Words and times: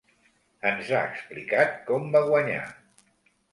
Ens 0.69 0.89
ha 0.93 1.01
explicat 1.09 1.77
com 1.91 2.09
va 2.17 2.25
guanyar. 2.33 2.65